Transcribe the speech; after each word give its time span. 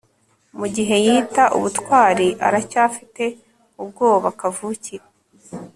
Mugihe 0.59 0.95
yita 1.05 1.43
ubutwari 1.57 2.27
aracyafite 2.47 3.23
ubwoba 3.81 4.27
kavukire 4.39 5.05